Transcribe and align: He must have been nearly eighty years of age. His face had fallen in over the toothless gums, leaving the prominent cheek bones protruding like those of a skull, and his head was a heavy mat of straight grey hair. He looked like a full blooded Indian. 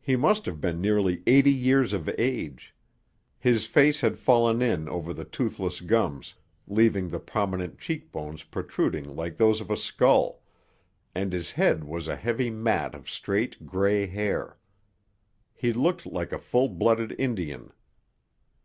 He 0.00 0.16
must 0.16 0.46
have 0.46 0.60
been 0.60 0.80
nearly 0.80 1.22
eighty 1.28 1.52
years 1.52 1.92
of 1.92 2.08
age. 2.18 2.74
His 3.38 3.66
face 3.68 4.00
had 4.00 4.18
fallen 4.18 4.60
in 4.60 4.88
over 4.88 5.14
the 5.14 5.24
toothless 5.24 5.80
gums, 5.80 6.34
leaving 6.66 7.06
the 7.08 7.20
prominent 7.20 7.78
cheek 7.78 8.10
bones 8.10 8.42
protruding 8.42 9.14
like 9.14 9.36
those 9.36 9.60
of 9.60 9.70
a 9.70 9.76
skull, 9.76 10.42
and 11.14 11.32
his 11.32 11.52
head 11.52 11.84
was 11.84 12.08
a 12.08 12.16
heavy 12.16 12.50
mat 12.50 12.96
of 12.96 13.08
straight 13.08 13.64
grey 13.64 14.06
hair. 14.08 14.58
He 15.54 15.72
looked 15.72 16.04
like 16.04 16.32
a 16.32 16.38
full 16.40 16.68
blooded 16.68 17.14
Indian. 17.16 17.72